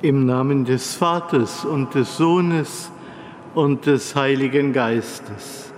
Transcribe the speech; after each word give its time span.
Im 0.00 0.26
Namen 0.26 0.64
des 0.64 0.94
Vaters 0.94 1.64
und 1.64 1.92
des 1.96 2.16
Sohnes 2.16 2.92
und 3.56 3.86
des 3.86 4.14
Heiligen 4.14 4.72
Geistes. 4.72 5.72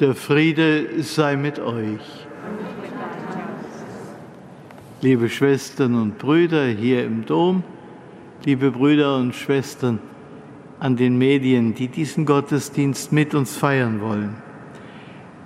Der 0.00 0.16
Friede 0.16 1.00
sei 1.00 1.36
mit 1.36 1.60
euch. 1.60 2.00
Liebe 5.00 5.28
Schwestern 5.28 5.94
und 5.94 6.18
Brüder 6.18 6.66
hier 6.66 7.04
im 7.04 7.24
Dom, 7.24 7.62
liebe 8.44 8.72
Brüder 8.72 9.16
und 9.16 9.36
Schwestern 9.36 10.00
an 10.80 10.96
den 10.96 11.16
Medien, 11.16 11.74
die 11.74 11.86
diesen 11.86 12.26
Gottesdienst 12.26 13.12
mit 13.12 13.32
uns 13.36 13.56
feiern 13.56 14.00
wollen. 14.00 14.34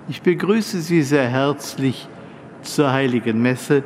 Ich 0.09 0.23
begrüße 0.23 0.81
Sie 0.81 1.03
sehr 1.03 1.27
herzlich 1.27 2.07
zur 2.63 2.91
heiligen 2.91 3.39
Messe 3.43 3.83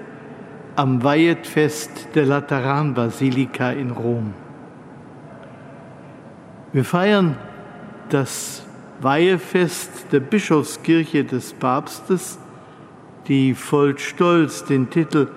am 0.81 1.03
Weihetfest 1.03 2.07
der 2.15 2.25
Lateranbasilika 2.25 3.69
in 3.69 3.91
Rom. 3.91 4.33
Wir 6.73 6.83
feiern 6.83 7.37
das 8.09 8.65
Weihefest 8.99 10.07
der 10.11 10.21
Bischofskirche 10.21 11.23
des 11.23 11.53
Papstes, 11.53 12.39
die 13.27 13.53
voll 13.53 13.99
Stolz 13.99 14.65
den 14.65 14.89
Titel 14.89 15.27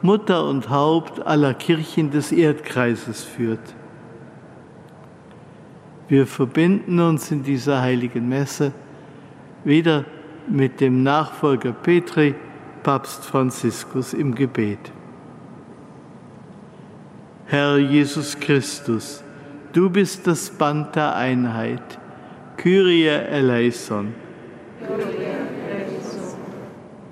Mutter 0.00 0.48
und 0.48 0.70
Haupt 0.70 1.26
aller 1.26 1.52
Kirchen 1.52 2.10
des 2.10 2.32
Erdkreises 2.32 3.24
führt. 3.24 3.74
Wir 6.08 6.26
verbinden 6.26 6.98
uns 6.98 7.30
in 7.30 7.42
dieser 7.42 7.82
heiligen 7.82 8.26
Messe 8.26 8.72
wieder 9.64 10.06
mit 10.48 10.80
dem 10.80 11.02
Nachfolger 11.02 11.72
Petri, 11.72 12.34
Papst 12.88 13.22
Franziskus, 13.26 14.14
im 14.14 14.34
Gebet. 14.34 14.78
Herr 17.44 17.76
Jesus 17.76 18.40
Christus, 18.40 19.22
du 19.74 19.90
bist 19.90 20.26
das 20.26 20.48
Band 20.48 20.96
der 20.96 21.14
Einheit. 21.14 21.98
Kyrie 22.56 23.08
eleison. 23.08 24.14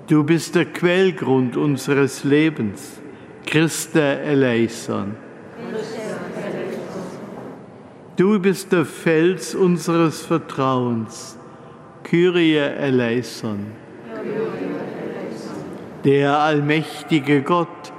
Du 0.07 0.23
bist 0.23 0.55
der 0.55 0.65
Quellgrund 0.65 1.55
unseres 1.55 2.23
Lebens. 2.23 2.99
Christe 3.45 4.01
eleison. 4.01 5.15
Du 8.15 8.39
bist 8.39 8.71
der 8.71 8.85
Fels 8.85 9.53
unseres 9.53 10.25
Vertrauens. 10.25 11.37
Kyrie 12.03 12.55
eleison. 12.55 13.86
Der 16.07 16.39
allmächtige 16.39 17.41
Gott, 17.41 17.91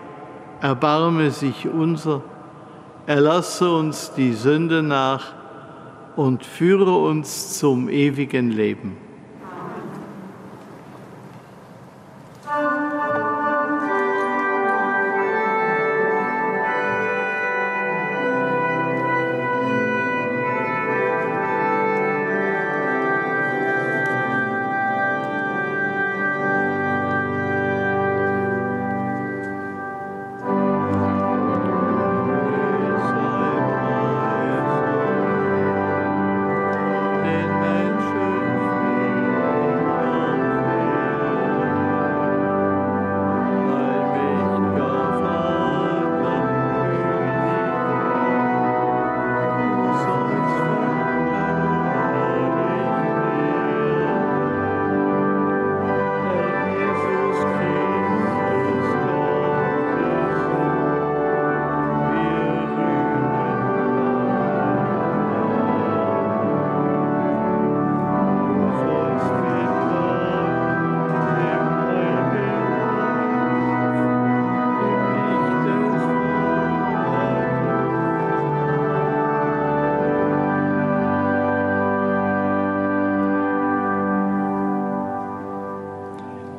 erbarme 0.62 1.30
sich 1.30 1.68
unser, 1.68 2.22
erlasse 3.06 3.70
uns 3.70 4.14
die 4.14 4.32
Sünde 4.32 4.82
nach 4.82 5.34
und 6.16 6.42
führe 6.42 6.96
uns 6.96 7.58
zum 7.58 7.90
ewigen 7.90 8.50
Leben. 8.50 8.96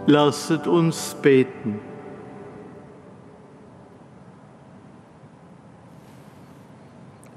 Lasset 0.09 0.65
uns 0.65 1.15
beten. 1.21 1.79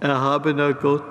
Erhabener 0.01 0.73
Gott, 0.73 1.03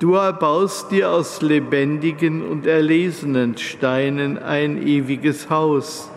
du 0.00 0.14
erbaust 0.14 0.90
dir 0.90 1.12
aus 1.12 1.42
lebendigen 1.42 2.42
und 2.42 2.66
erlesenen 2.66 3.56
Steinen 3.56 4.36
ein 4.36 4.84
ewiges 4.84 5.48
Haus. 5.48 6.10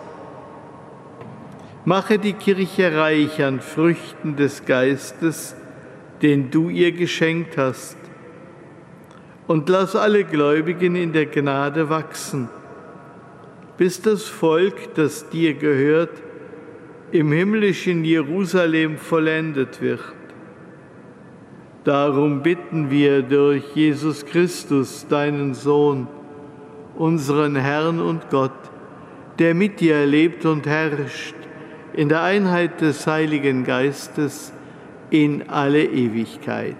Mache 1.84 2.18
die 2.18 2.32
Kirche 2.32 2.96
reich 2.96 3.44
an 3.44 3.60
Früchten 3.60 4.34
des 4.34 4.64
Geistes, 4.64 5.54
den 6.20 6.50
du 6.50 6.68
ihr 6.68 6.90
geschenkt 6.90 7.56
hast, 7.56 7.96
und 9.46 9.68
lass 9.68 9.94
alle 9.94 10.24
Gläubigen 10.24 10.96
in 10.96 11.12
der 11.12 11.26
Gnade 11.26 11.88
wachsen 11.90 12.48
bis 13.76 14.02
das 14.02 14.24
Volk, 14.24 14.94
das 14.94 15.28
dir 15.28 15.54
gehört, 15.54 16.22
im 17.10 17.32
himmlischen 17.32 18.04
Jerusalem 18.04 18.96
vollendet 18.96 19.80
wird. 19.80 20.00
Darum 21.84 22.42
bitten 22.42 22.90
wir 22.90 23.22
durch 23.22 23.64
Jesus 23.74 24.24
Christus, 24.24 25.06
deinen 25.08 25.54
Sohn, 25.54 26.06
unseren 26.96 27.56
Herrn 27.56 28.00
und 28.00 28.30
Gott, 28.30 28.52
der 29.38 29.54
mit 29.54 29.80
dir 29.80 30.06
lebt 30.06 30.44
und 30.44 30.66
herrscht 30.66 31.34
in 31.94 32.08
der 32.08 32.22
Einheit 32.22 32.80
des 32.80 33.06
Heiligen 33.06 33.64
Geistes 33.64 34.52
in 35.10 35.48
alle 35.48 35.84
Ewigkeit. 35.84 36.76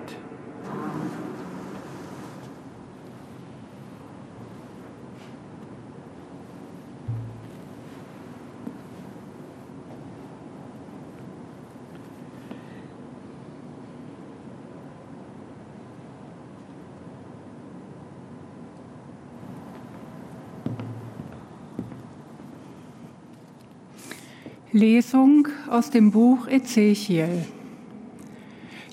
Lesung 24.83 25.47
aus 25.71 25.91
dem 25.91 26.11
Buch 26.11 26.49
Ezechiel. 26.49 27.45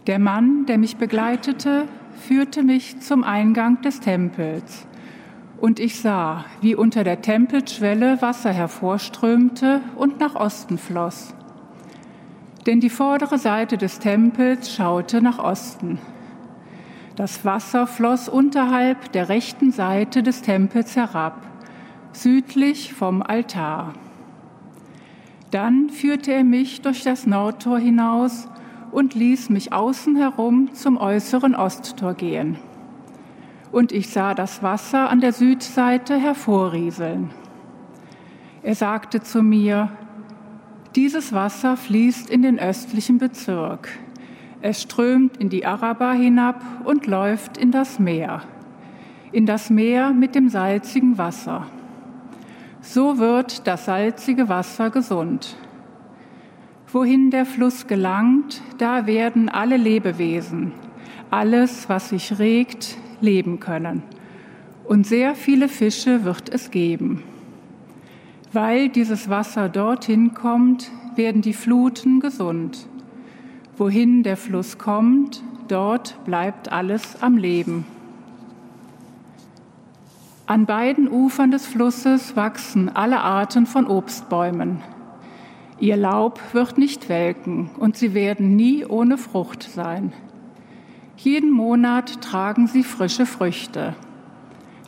Der 0.05 0.19
Mann, 0.19 0.67
der 0.67 0.77
mich 0.77 0.97
begleitete, 0.97 1.87
führte 2.27 2.61
mich 2.61 2.99
zum 2.99 3.23
Eingang 3.23 3.81
des 3.81 3.99
Tempels. 3.99 4.85
Und 5.59 5.79
ich 5.79 5.99
sah, 5.99 6.45
wie 6.61 6.75
unter 6.75 7.03
der 7.03 7.23
Tempelschwelle 7.23 8.21
Wasser 8.21 8.51
hervorströmte 8.51 9.81
und 9.95 10.19
nach 10.19 10.35
Osten 10.35 10.77
floss. 10.77 11.33
Denn 12.67 12.81
die 12.81 12.91
vordere 12.91 13.39
Seite 13.39 13.75
des 13.75 13.97
Tempels 13.97 14.71
schaute 14.71 15.23
nach 15.23 15.39
Osten. 15.39 15.97
Das 17.15 17.45
Wasser 17.45 17.87
floss 17.87 18.29
unterhalb 18.29 19.11
der 19.13 19.27
rechten 19.27 19.71
Seite 19.71 20.21
des 20.21 20.43
Tempels 20.43 20.95
herab, 20.95 21.47
südlich 22.11 22.93
vom 22.93 23.23
Altar. 23.23 23.95
Dann 25.51 25.89
führte 25.89 26.31
er 26.31 26.43
mich 26.43 26.81
durch 26.81 27.03
das 27.03 27.25
Nordtor 27.25 27.79
hinaus 27.79 28.47
und 28.91 29.15
ließ 29.15 29.49
mich 29.49 29.73
außen 29.73 30.15
herum 30.15 30.73
zum 30.73 30.97
äußeren 30.97 31.55
Osttor 31.55 32.13
gehen. 32.13 32.57
Und 33.71 33.91
ich 33.91 34.09
sah 34.09 34.33
das 34.33 34.63
Wasser 34.63 35.09
an 35.09 35.21
der 35.21 35.33
Südseite 35.33 36.17
hervorrieseln. 36.17 37.31
Er 38.61 38.75
sagte 38.75 39.21
zu 39.21 39.41
mir, 39.41 39.91
Dieses 40.95 41.33
Wasser 41.33 41.77
fließt 41.77 42.29
in 42.29 42.41
den 42.41 42.59
östlichen 42.59 43.19
Bezirk. 43.19 43.89
Es 44.61 44.81
strömt 44.81 45.37
in 45.37 45.49
die 45.49 45.65
Araber 45.65 46.13
hinab 46.13 46.61
und 46.83 47.07
läuft 47.07 47.57
in 47.57 47.71
das 47.71 47.99
Meer, 47.99 48.41
in 49.31 49.45
das 49.45 49.69
Meer 49.69 50.11
mit 50.11 50.35
dem 50.35 50.49
salzigen 50.49 51.17
Wasser. 51.17 51.67
So 52.91 53.19
wird 53.19 53.67
das 53.67 53.85
salzige 53.85 54.49
Wasser 54.49 54.89
gesund. 54.89 55.55
Wohin 56.91 57.29
der 57.29 57.45
Fluss 57.45 57.85
gelangt, 57.85 58.63
da 58.79 59.05
werden 59.05 59.47
alle 59.47 59.77
Lebewesen, 59.77 60.71
alles, 61.29 61.87
was 61.87 62.09
sich 62.09 62.39
regt, 62.39 62.97
leben 63.21 63.59
können. 63.59 64.01
Und 64.85 65.05
sehr 65.05 65.35
viele 65.35 65.69
Fische 65.69 66.25
wird 66.25 66.49
es 66.49 66.71
geben. 66.71 67.21
Weil 68.53 68.89
dieses 68.89 69.29
Wasser 69.29 69.69
dorthin 69.69 70.33
kommt, 70.33 70.89
werden 71.15 71.43
die 71.43 71.53
Fluten 71.53 72.19
gesund. 72.19 72.87
Wohin 73.77 74.23
der 74.23 74.35
Fluss 74.35 74.79
kommt, 74.79 75.43
dort 75.67 76.17
bleibt 76.25 76.71
alles 76.71 77.21
am 77.21 77.37
Leben. 77.37 77.85
An 80.49 80.65
beiden 80.65 81.07
Ufern 81.07 81.51
des 81.51 81.67
Flusses 81.67 82.35
wachsen 82.35 82.89
alle 82.89 83.19
Arten 83.19 83.67
von 83.67 83.85
Obstbäumen. 83.85 84.81
Ihr 85.79 85.95
Laub 85.95 86.41
wird 86.53 86.79
nicht 86.79 87.07
welken 87.07 87.69
und 87.77 87.95
sie 87.95 88.15
werden 88.15 88.55
nie 88.55 88.83
ohne 88.83 89.19
Frucht 89.19 89.61
sein. 89.61 90.11
Jeden 91.17 91.51
Monat 91.51 92.23
tragen 92.23 92.65
sie 92.65 92.83
frische 92.83 93.27
Früchte, 93.27 93.93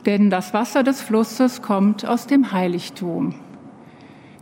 denn 0.08 0.32
das 0.32 0.52
Wasser 0.56 0.82
des 0.82 1.00
Flusses 1.00 1.62
kommt 1.62 2.08
aus 2.08 2.26
dem 2.26 2.52
Heiligtum. 2.52 3.36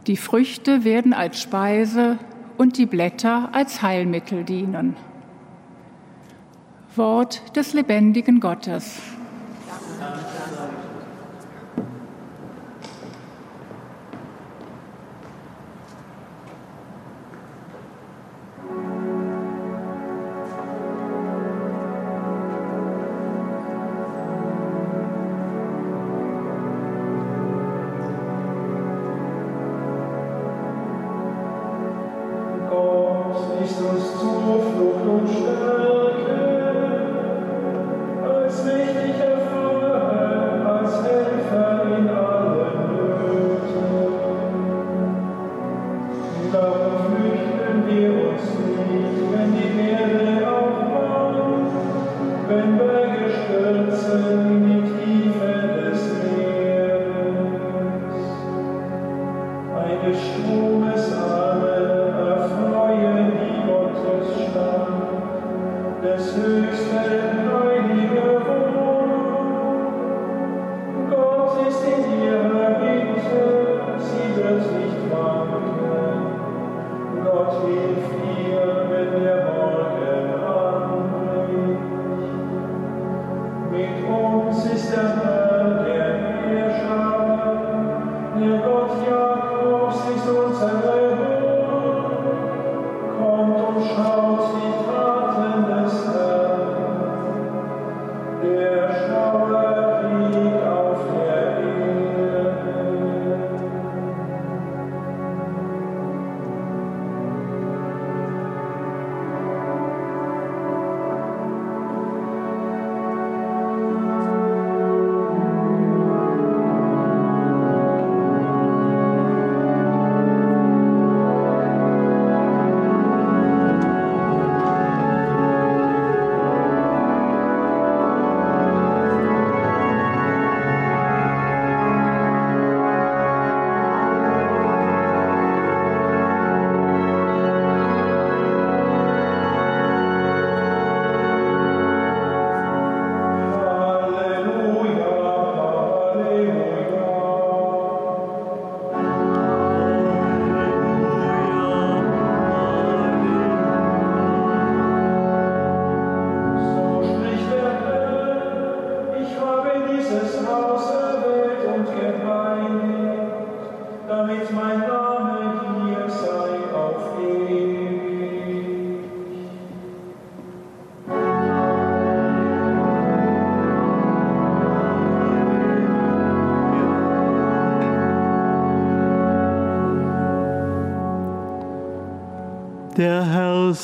Die 0.08 0.16
Früchte 0.16 0.86
werden 0.86 1.12
als 1.12 1.42
Speise 1.42 2.18
und 2.58 2.78
die 2.78 2.86
Blätter 2.86 3.50
als 3.52 3.82
Heilmittel 3.82 4.46
dienen. 4.46 4.96
Wort 6.96 7.58
des 7.58 7.74
lebendigen 7.74 8.40
Gottes. 8.40 9.19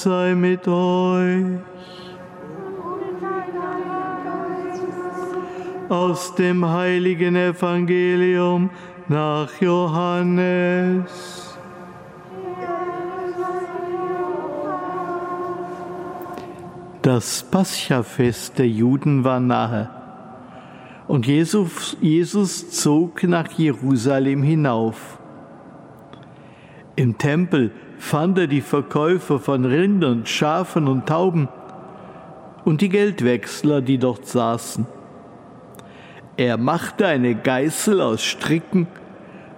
Sei 0.05 0.35
mit 0.35 0.67
euch. 0.67 1.57
Aus 5.89 6.35
dem 6.35 6.63
heiligen 6.63 7.35
Evangelium 7.35 8.69
nach 9.07 9.49
Johannes. 9.59 11.09
Das 17.01 17.43
Paschafest 17.49 18.59
der 18.59 18.67
Juden 18.67 19.23
war 19.23 19.39
nahe. 19.39 19.89
Und 21.07 21.25
Jesus, 21.25 21.97
Jesus 21.99 22.69
zog 22.69 23.23
nach 23.23 23.51
Jerusalem 23.53 24.43
hinauf. 24.43 25.17
Im 26.95 27.17
Tempel 27.17 27.71
fand 27.97 28.37
er 28.37 28.47
die 28.47 28.61
Verkäufer 28.61 29.39
von 29.39 29.65
Rindern, 29.65 30.25
Schafen 30.25 30.87
und 30.87 31.07
Tauben 31.07 31.47
und 32.63 32.81
die 32.81 32.89
Geldwechsler, 32.89 33.81
die 33.81 33.97
dort 33.97 34.27
saßen. 34.27 34.85
Er 36.37 36.57
machte 36.57 37.07
eine 37.07 37.35
Geißel 37.35 38.01
aus 38.01 38.23
Stricken 38.23 38.87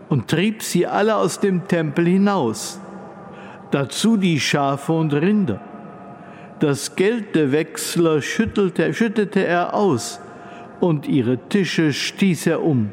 und 0.10 0.28
trieb 0.28 0.62
sie 0.62 0.86
alle 0.86 1.16
aus 1.16 1.40
dem 1.40 1.68
Tempel 1.68 2.06
hinaus, 2.06 2.80
dazu 3.72 4.18
die 4.18 4.40
Schafe 4.40 4.94
und 4.94 5.14
Rinder. 5.14 5.60
Das 6.60 6.96
Geld 6.96 7.36
der 7.36 7.52
Wechsler 7.52 8.22
schüttelte, 8.22 8.94
schüttete 8.94 9.46
er 9.46 9.74
aus 9.74 10.20
und 10.80 11.08
ihre 11.08 11.38
Tische 11.50 11.94
stieß 11.94 12.48
er 12.48 12.64
um. 12.64 12.92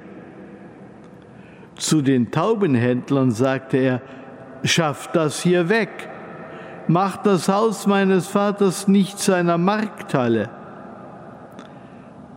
Zu 1.77 2.03
den 2.03 2.31
Taubenhändlern 2.31 3.31
sagte 3.31 3.79
er, 3.79 4.01
schafft 4.65 5.15
das 5.15 5.43
hier 5.43 5.69
weg, 5.69 6.09
macht 6.89 7.27
das 7.27 7.49
Haus 7.49 7.87
meines 7.87 8.27
Vaters 8.27 8.89
nicht 8.89 9.19
zu 9.19 9.35
einer 9.35 9.59
Markthalle. 9.59 10.49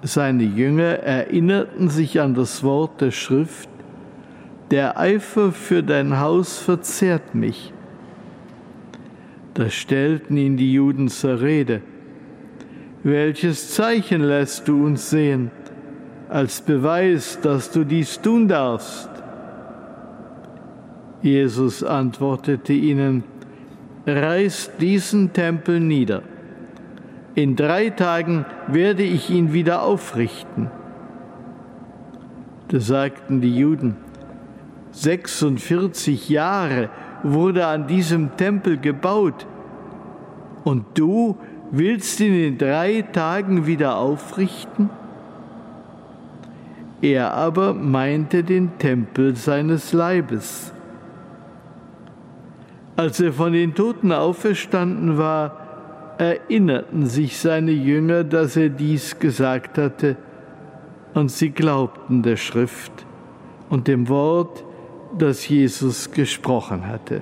Seine 0.03 0.43
Jünger 0.43 0.99
erinnerten 0.99 1.89
sich 1.89 2.21
an 2.21 2.35
das 2.35 2.63
Wort 2.63 3.01
der 3.01 3.11
Schrift, 3.11 3.69
der 4.69 4.99
Eifer 4.99 5.51
für 5.51 5.81
dein 5.81 6.19
Haus 6.19 6.59
verzehrt 6.59 7.33
mich. 7.33 7.73
Da 9.53 9.69
stellten 9.69 10.37
ihn 10.37 10.57
die 10.57 10.73
Juden 10.73 11.07
zur 11.07 11.41
Rede. 11.41 11.81
Welches 13.03 13.73
Zeichen 13.73 14.21
lässt 14.21 14.67
du 14.67 14.85
uns 14.85 15.09
sehen, 15.09 15.49
als 16.29 16.61
Beweis, 16.61 17.39
dass 17.41 17.71
du 17.71 17.85
dies 17.85 18.21
tun 18.21 18.47
darfst? 18.47 19.09
Jesus 21.27 21.83
antwortete 21.83 22.73
ihnen, 22.73 23.23
reißt 24.05 24.73
diesen 24.79 25.33
Tempel 25.33 25.81
nieder. 25.81 26.21
In 27.35 27.55
drei 27.55 27.89
Tagen 27.89 28.45
werde 28.67 29.03
ich 29.03 29.29
ihn 29.29 29.51
wieder 29.51 29.83
aufrichten. 29.83 30.71
Da 32.69 32.79
sagten 32.79 33.41
die 33.41 33.55
Juden, 33.55 33.97
46 34.91 36.29
Jahre 36.29 36.89
wurde 37.23 37.67
an 37.67 37.87
diesem 37.87 38.37
Tempel 38.37 38.77
gebaut 38.77 39.45
und 40.63 40.85
du 40.95 41.37
willst 41.71 42.19
ihn 42.21 42.33
in 42.33 42.57
drei 42.57 43.01
Tagen 43.01 43.67
wieder 43.67 43.97
aufrichten? 43.97 44.89
Er 47.01 47.33
aber 47.33 47.73
meinte 47.73 48.43
den 48.43 48.77
Tempel 48.79 49.35
seines 49.35 49.93
Leibes. 49.93 50.73
Als 52.97 53.19
er 53.19 53.31
von 53.31 53.53
den 53.53 53.75
Toten 53.75 54.11
auferstanden 54.11 55.19
war, 55.19 56.15
erinnerten 56.17 57.05
sich 57.05 57.37
seine 57.37 57.71
Jünger, 57.71 58.23
dass 58.23 58.57
er 58.57 58.69
dies 58.69 59.19
gesagt 59.19 59.77
hatte, 59.77 60.17
und 61.13 61.31
sie 61.31 61.51
glaubten 61.51 62.23
der 62.23 62.37
Schrift 62.37 62.91
und 63.69 63.87
dem 63.87 64.09
Wort, 64.09 64.63
das 65.17 65.47
Jesus 65.47 66.11
gesprochen 66.11 66.87
hatte. 66.87 67.21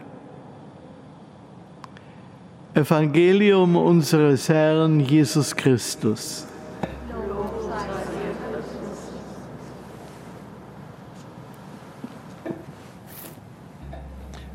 Evangelium 2.74 3.76
unseres 3.76 4.50
Herrn 4.50 5.00
Jesus 5.00 5.56
Christus. 5.56 6.48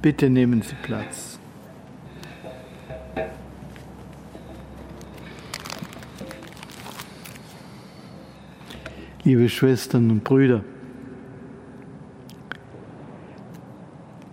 Bitte 0.02 0.30
nehmen 0.30 0.62
Sie 0.62 0.74
Platz. 0.82 1.38
Liebe 9.24 9.50
Schwestern 9.50 10.10
und 10.10 10.24
Brüder, 10.24 10.64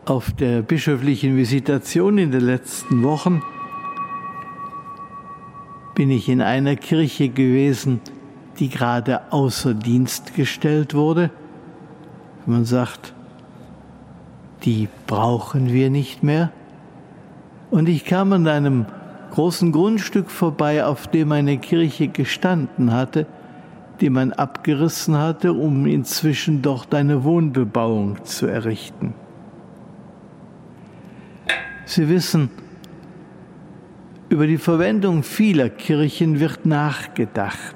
auf 0.06 0.32
der 0.32 0.62
bischöflichen 0.62 1.36
Visitation 1.36 2.18
in 2.18 2.32
den 2.32 2.46
letzten 2.46 3.04
Wochen 3.04 3.42
bin 5.96 6.10
ich 6.10 6.30
in 6.30 6.42
einer 6.42 6.78
Kirche 6.78 7.28
gewesen, 7.28 8.00
die 8.58 8.70
gerade 8.70 9.34
außer 9.34 9.74
Dienst 9.74 10.34
gestellt 10.34 10.94
wurde. 10.94 11.30
Man 12.46 12.64
sagt, 12.64 13.14
die 14.68 14.90
brauchen 15.08 15.72
wir 15.72 15.90
nicht 15.90 16.24
mehr. 16.24 16.52
Und 17.72 17.88
ich 17.88 18.04
kam 18.04 18.34
an 18.34 18.48
einem 18.50 18.86
großen 19.32 19.72
Grundstück 19.72 20.30
vorbei, 20.30 20.84
auf 20.84 21.08
dem 21.08 21.32
eine 21.32 21.58
Kirche 21.58 22.10
gestanden 22.10 22.92
hatte, 22.92 23.28
die 24.02 24.10
man 24.10 24.34
abgerissen 24.34 25.18
hatte, 25.18 25.54
um 25.54 25.86
inzwischen 25.86 26.62
dort 26.62 26.94
eine 26.94 27.24
Wohnbebauung 27.24 28.26
zu 28.26 28.48
errichten. 28.48 29.14
Sie 31.86 32.10
wissen, 32.10 32.50
über 34.28 34.48
die 34.48 34.58
Verwendung 34.58 35.24
vieler 35.24 35.70
Kirchen 35.70 36.42
wird 36.42 36.66
nachgedacht. 36.66 37.76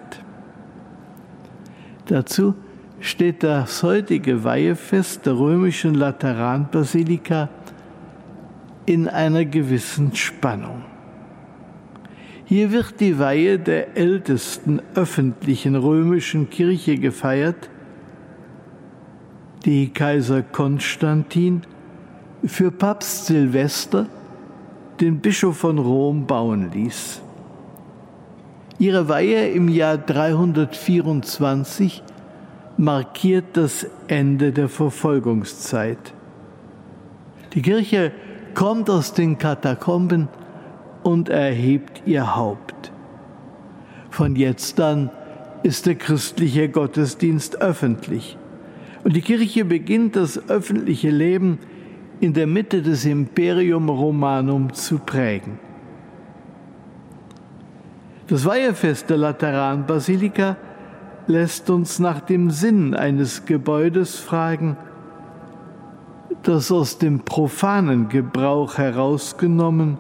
Dazu 2.08 2.56
steht 3.02 3.44
das 3.44 3.84
heutige 3.84 4.44
Weihefest 4.44 5.26
der 5.26 5.38
römischen 5.38 5.96
Lateranbasilika 5.96 7.50
in 8.86 9.08
einer 9.08 9.44
gewissen 9.44 10.16
Spannung. 10.16 10.84
Hier 12.46 12.72
wird 12.72 13.00
die 13.00 13.18
Weihe 13.18 13.58
der 13.58 13.98
ältesten 13.98 14.82
öffentlichen 14.94 15.76
römischen 15.76 16.50
Kirche 16.50 16.98
gefeiert, 16.98 17.70
die 19.66 19.90
Kaiser 19.90 20.44
Konstantin 20.44 21.64
für 22.46 22.72
Papst 22.72 23.28
Silvester, 23.28 24.08
den 25.00 25.20
Bischof 25.20 25.58
von 25.58 25.80
Rom, 25.80 26.28
bauen 26.28 26.72
ließ. 26.72 27.22
Ihre 28.78 29.08
Weihe 29.08 29.50
im 29.50 29.70
Jahr 29.70 29.98
324 29.98 32.04
markiert 32.82 33.46
das 33.54 33.86
Ende 34.08 34.52
der 34.52 34.68
Verfolgungszeit. 34.68 36.16
Die 37.54 37.62
Kirche 37.62 38.12
kommt 38.56 38.90
aus 38.90 39.14
den 39.14 39.38
Katakomben 39.38 40.30
und 41.04 41.30
erhebt 41.30 42.02
ihr 42.08 42.36
Haupt. 42.36 42.92
Von 44.10 44.36
jetzt 44.36 44.80
an 44.80 45.12
ist 45.62 45.86
der 45.86 45.94
christliche 45.94 46.70
Gottesdienst 46.70 47.62
öffentlich. 47.62 48.36
Und 49.04 49.16
die 49.16 49.22
Kirche 49.22 49.64
beginnt 49.64 50.16
das 50.16 50.50
öffentliche 50.50 51.12
Leben 51.12 51.60
in 52.20 52.34
der 52.34 52.48
Mitte 52.48 52.82
des 52.82 53.06
Imperium 53.06 53.90
Romanum 53.90 54.74
zu 54.74 54.98
prägen. 54.98 55.60
Das 58.26 58.44
Weihefest 58.44 59.08
der 59.08 59.18
Lateranbasilika 59.18 60.58
lässt 61.28 61.70
uns 61.70 62.00
nach 62.00 62.22
dem 62.22 62.52
Sinn 62.52 62.94
eines 62.94 63.46
Gebäudes 63.46 64.18
fragen, 64.18 64.78
das 66.44 66.72
aus 66.72 66.98
dem 66.98 67.20
profanen 67.20 68.10
Gebrauch 68.10 68.78
herausgenommen 68.78 69.98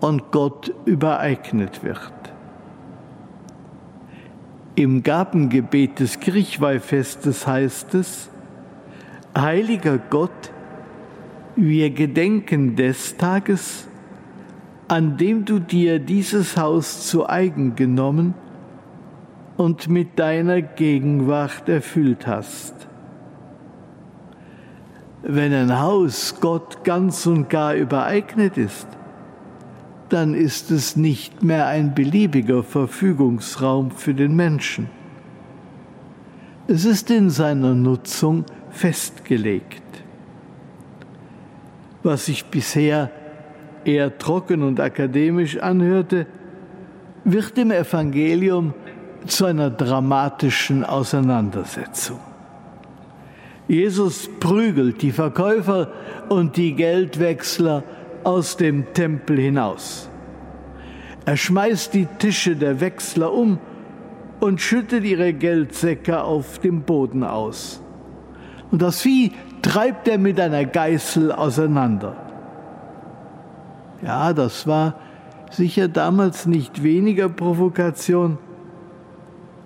und 0.00 0.30
Gott 0.32 0.74
übereignet 0.84 1.84
wird. 1.84 2.12
Im 4.74 5.02
Gabengebet 5.02 6.00
des 6.00 6.18
Kirchweihfestes 6.18 7.46
heißt 7.46 7.94
es, 7.94 8.30
Heiliger 9.36 9.98
Gott, 9.98 10.50
wir 11.56 11.90
gedenken 11.90 12.74
des 12.76 13.16
Tages, 13.16 13.86
an 14.88 15.16
dem 15.16 15.44
du 15.44 15.58
dir 15.58 15.98
dieses 15.98 16.56
Haus 16.56 17.06
zu 17.06 17.28
eigen 17.28 17.76
genommen 17.76 18.34
und 19.56 19.88
mit 19.88 20.18
deiner 20.18 20.62
Gegenwart 20.62 21.68
erfüllt 21.68 22.26
hast. 22.26 22.74
Wenn 25.22 25.52
ein 25.52 25.80
Haus 25.80 26.40
Gott 26.40 26.82
ganz 26.84 27.26
und 27.26 27.48
gar 27.48 27.74
übereignet 27.74 28.58
ist, 28.58 28.88
dann 30.08 30.34
ist 30.34 30.70
es 30.70 30.96
nicht 30.96 31.42
mehr 31.42 31.66
ein 31.68 31.94
beliebiger 31.94 32.62
Verfügungsraum 32.62 33.92
für 33.92 34.14
den 34.14 34.34
Menschen. 34.34 34.88
Es 36.66 36.84
ist 36.84 37.10
in 37.10 37.30
seiner 37.30 37.74
Nutzung 37.74 38.44
festgelegt 38.70 39.82
was 42.02 42.26
sich 42.26 42.44
bisher 42.46 43.10
eher 43.84 44.16
trocken 44.18 44.62
und 44.62 44.80
akademisch 44.80 45.58
anhörte, 45.58 46.26
wird 47.24 47.56
im 47.58 47.70
Evangelium 47.70 48.74
zu 49.26 49.46
einer 49.46 49.70
dramatischen 49.70 50.84
Auseinandersetzung. 50.84 52.20
Jesus 53.68 54.28
prügelt 54.40 55.02
die 55.02 55.12
Verkäufer 55.12 55.88
und 56.28 56.56
die 56.56 56.74
Geldwechsler 56.74 57.84
aus 58.24 58.56
dem 58.56 58.92
Tempel 58.92 59.38
hinaus. 59.38 60.08
Er 61.24 61.36
schmeißt 61.36 61.94
die 61.94 62.06
Tische 62.18 62.56
der 62.56 62.80
Wechsler 62.80 63.32
um 63.32 63.58
und 64.40 64.60
schüttet 64.60 65.04
ihre 65.04 65.32
Geldsäcke 65.32 66.22
auf 66.22 66.58
dem 66.58 66.82
Boden 66.82 67.22
aus. 67.22 67.80
Und 68.72 68.82
das 68.82 69.02
Vieh 69.02 69.32
treibt 69.62 70.08
er 70.08 70.18
mit 70.18 70.40
einer 70.40 70.64
Geißel 70.64 71.30
auseinander. 71.30 72.16
Ja, 74.02 74.32
das 74.32 74.66
war 74.66 74.96
sicher 75.50 75.86
damals 75.86 76.46
nicht 76.46 76.82
weniger 76.82 77.28
Provokation, 77.28 78.38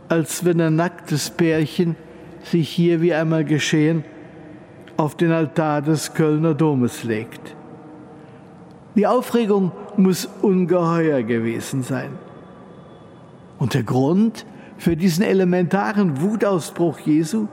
als 0.08 0.44
wenn 0.44 0.60
ein 0.60 0.76
nacktes 0.76 1.30
Pärchen 1.30 1.96
sich 2.42 2.68
hier 2.68 3.00
wie 3.00 3.14
einmal 3.14 3.44
geschehen 3.44 4.04
auf 4.96 5.16
den 5.16 5.32
Altar 5.32 5.82
des 5.82 6.14
Kölner 6.14 6.54
Domes 6.54 7.04
legt. 7.04 7.54
Die 8.94 9.06
Aufregung 9.06 9.72
muss 9.96 10.28
ungeheuer 10.42 11.22
gewesen 11.22 11.82
sein. 11.82 12.10
Und 13.58 13.74
der 13.74 13.82
Grund 13.82 14.46
für 14.78 14.96
diesen 14.96 15.24
elementaren 15.24 16.20
Wutausbruch 16.20 16.98
Jesu? 17.00 17.48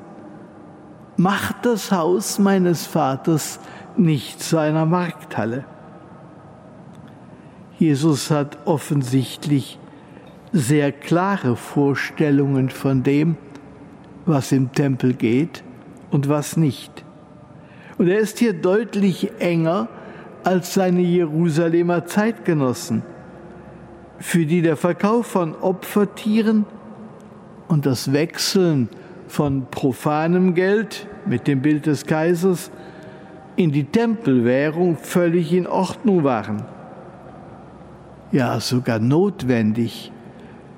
Macht 1.16 1.66
das 1.66 1.92
Haus 1.92 2.40
meines 2.40 2.86
Vaters 2.86 3.60
nicht 3.98 4.42
zu 4.42 4.58
einer 4.58 4.86
Markthalle. 4.86 5.66
Jesus 7.78 8.32
hat 8.32 8.58
offensichtlich 8.66 9.80
sehr 10.54 10.92
klare 10.92 11.56
Vorstellungen 11.56 12.70
von 12.70 13.02
dem, 13.02 13.36
was 14.26 14.52
im 14.52 14.72
Tempel 14.72 15.14
geht 15.14 15.64
und 16.12 16.30
was 16.30 16.56
nicht. 16.56 17.04
Und 17.98 18.08
er 18.08 18.20
ist 18.20 18.40
hier 18.40 18.54
deutlich 18.54 19.32
enger 19.40 19.90
als 20.44 20.76
seine 20.76 21.02
Jerusalemer 21.02 22.06
Zeitgenossen, 22.06 23.02
für 24.20 24.46
die 24.46 24.62
der 24.62 24.78
Verkauf 24.78 25.28
von 25.28 25.56
Opfertieren 25.56 26.66
und 27.68 27.86
das 27.86 28.14
Wechseln 28.14 28.90
von 29.28 29.66
profanem 29.72 30.54
Geld 30.54 31.08
mit 31.26 31.48
dem 31.48 31.62
Bild 31.62 31.88
des 31.88 32.06
Kaisers 32.06 32.70
in 33.56 33.72
die 33.72 33.86
Tempelwährung 33.86 34.98
völlig 34.98 35.52
in 35.52 35.66
Ordnung 35.66 36.24
waren. 36.24 36.64
Ja, 38.32 38.60
sogar 38.60 39.00
notwendig, 39.00 40.13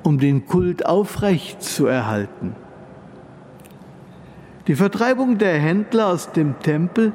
um 0.06 0.20
den 0.20 0.46
Kult 0.46 0.86
aufrecht 0.86 1.64
zu 1.64 1.88
erhalten. 1.88 2.56
Die 4.68 4.76
Vertreibung 4.76 5.40
der 5.40 5.58
Händler 5.58 6.10
aus 6.10 6.32
dem 6.32 6.60
Tempel 6.60 7.14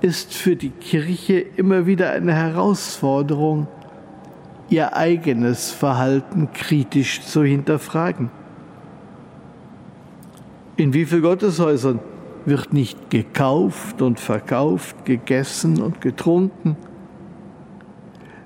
ist 0.00 0.34
für 0.34 0.56
die 0.56 0.70
Kirche 0.70 1.38
immer 1.38 1.86
wieder 1.86 2.10
eine 2.10 2.34
Herausforderung, 2.34 3.68
ihr 4.68 4.96
eigenes 4.96 5.70
Verhalten 5.70 6.48
kritisch 6.52 7.22
zu 7.22 7.44
hinterfragen. 7.44 8.30
In 10.76 10.92
wie 10.92 11.06
vielen 11.06 11.22
Gotteshäusern 11.22 12.00
wird 12.44 12.72
nicht 12.72 13.08
gekauft 13.08 14.02
und 14.02 14.18
verkauft, 14.18 15.04
gegessen 15.04 15.80
und 15.80 16.00
getrunken? 16.00 16.76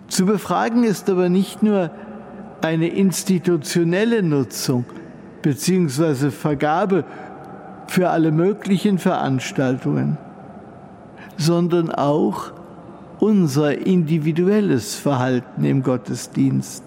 Zu 0.08 0.26
befragen 0.26 0.84
ist 0.84 1.08
aber 1.08 1.30
nicht 1.30 1.62
nur 1.62 1.90
eine 2.62 2.88
institutionelle 2.88 4.22
Nutzung 4.22 4.84
bzw. 5.42 6.30
Vergabe 6.30 7.04
für 7.88 8.10
alle 8.10 8.30
möglichen 8.30 8.98
Veranstaltungen, 8.98 10.16
sondern 11.36 11.90
auch 11.90 12.52
unser 13.18 13.86
individuelles 13.86 14.94
Verhalten 14.94 15.64
im 15.64 15.82
Gottesdienst. 15.82 16.84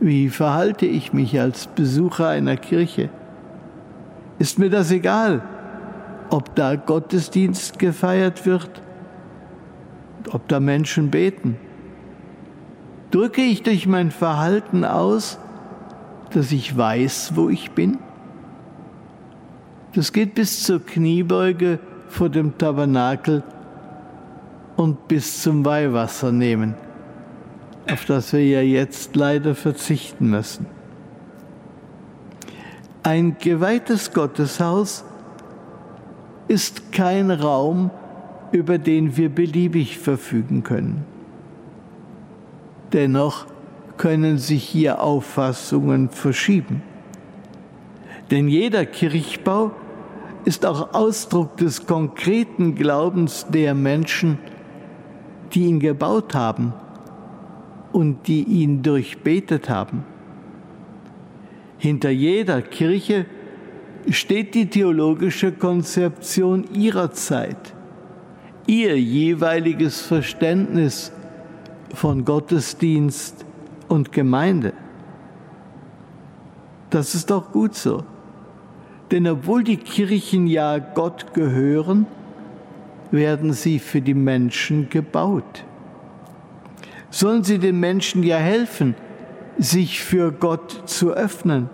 Wie 0.00 0.28
verhalte 0.28 0.86
ich 0.86 1.12
mich 1.12 1.38
als 1.40 1.66
Besucher 1.66 2.28
einer 2.28 2.56
Kirche? 2.56 3.10
Ist 4.38 4.58
mir 4.58 4.70
das 4.70 4.90
egal, 4.90 5.42
ob 6.30 6.54
da 6.54 6.76
Gottesdienst 6.76 7.78
gefeiert 7.78 8.46
wird, 8.46 8.82
ob 10.32 10.48
da 10.48 10.58
Menschen 10.58 11.10
beten? 11.10 11.56
Drücke 13.14 13.42
ich 13.42 13.62
durch 13.62 13.86
mein 13.86 14.10
Verhalten 14.10 14.84
aus, 14.84 15.38
dass 16.32 16.50
ich 16.50 16.76
weiß, 16.76 17.36
wo 17.36 17.48
ich 17.48 17.70
bin? 17.70 17.98
Das 19.94 20.12
geht 20.12 20.34
bis 20.34 20.64
zur 20.64 20.84
Kniebeuge 20.84 21.78
vor 22.08 22.28
dem 22.28 22.58
Tabernakel 22.58 23.44
und 24.74 25.06
bis 25.06 25.42
zum 25.42 25.64
Weihwasser 25.64 26.32
nehmen, 26.32 26.74
auf 27.88 28.04
das 28.04 28.32
wir 28.32 28.44
ja 28.44 28.62
jetzt 28.62 29.14
leider 29.14 29.54
verzichten 29.54 30.30
müssen. 30.30 30.66
Ein 33.04 33.36
geweihtes 33.38 34.12
Gotteshaus 34.12 35.04
ist 36.48 36.90
kein 36.90 37.30
Raum, 37.30 37.92
über 38.50 38.78
den 38.78 39.16
wir 39.16 39.28
beliebig 39.28 39.98
verfügen 39.98 40.64
können. 40.64 41.13
Dennoch 42.94 43.46
können 43.96 44.38
sich 44.38 44.62
hier 44.62 45.02
Auffassungen 45.02 46.10
verschieben. 46.10 46.80
Denn 48.30 48.46
jeder 48.46 48.86
Kirchbau 48.86 49.72
ist 50.44 50.64
auch 50.64 50.94
Ausdruck 50.94 51.56
des 51.56 51.86
konkreten 51.86 52.76
Glaubens 52.76 53.46
der 53.50 53.74
Menschen, 53.74 54.38
die 55.52 55.64
ihn 55.64 55.80
gebaut 55.80 56.36
haben 56.36 56.72
und 57.92 58.28
die 58.28 58.44
ihn 58.44 58.84
durchbetet 58.84 59.68
haben. 59.68 60.04
Hinter 61.78 62.10
jeder 62.10 62.62
Kirche 62.62 63.26
steht 64.08 64.54
die 64.54 64.70
theologische 64.70 65.50
Konzeption 65.50 66.64
ihrer 66.72 67.10
Zeit, 67.10 67.74
ihr 68.68 68.96
jeweiliges 69.00 70.00
Verständnis 70.00 71.10
von 71.94 72.24
Gottesdienst 72.24 73.44
und 73.88 74.12
Gemeinde. 74.12 74.72
Das 76.90 77.14
ist 77.14 77.30
doch 77.30 77.52
gut 77.52 77.74
so. 77.74 78.04
Denn 79.10 79.26
obwohl 79.28 79.64
die 79.64 79.76
Kirchen 79.76 80.46
ja 80.46 80.78
Gott 80.78 81.34
gehören, 81.34 82.06
werden 83.10 83.52
sie 83.52 83.78
für 83.78 84.00
die 84.00 84.14
Menschen 84.14 84.88
gebaut. 84.88 85.64
Sollen 87.10 87.44
sie 87.44 87.58
den 87.58 87.78
Menschen 87.78 88.22
ja 88.22 88.36
helfen, 88.36 88.94
sich 89.58 90.02
für 90.02 90.32
Gott 90.32 90.82
zu 90.86 91.12
öffnen. 91.12 91.70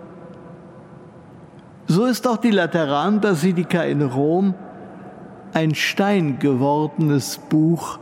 So 1.87 2.05
ist 2.05 2.27
auch 2.27 2.37
die 2.37 2.51
Lateranbasilika 2.51 3.83
in 3.83 4.01
Rom 4.01 4.53
ein 5.53 5.75
Stein 5.75 6.39
gewordenes 6.39 7.37
Buch 7.37 7.99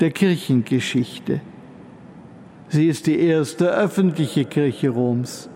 der 0.00 0.10
Kirchengeschichte. 0.10 1.40
Sie 2.72 2.86
ist 2.86 3.08
die 3.08 3.18
erste 3.18 3.68
öffentliche 3.68 4.44
Kirche 4.44 4.90
Roms. 4.90 5.50